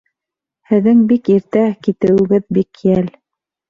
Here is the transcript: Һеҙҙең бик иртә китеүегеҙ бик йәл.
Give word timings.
Һеҙҙең 0.71 1.03
бик 1.13 1.31
иртә 1.37 1.69
китеүегеҙ 1.87 2.51
бик 2.61 2.85
йәл. 2.93 3.19